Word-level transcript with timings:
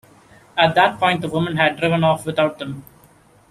At 0.57 0.73
that 0.73 0.97
point 0.99 1.21
the 1.21 1.27
woman 1.29 1.57
had 1.57 1.77
driven 1.77 2.03
off 2.03 2.25
without 2.25 2.57
them. 2.57 2.83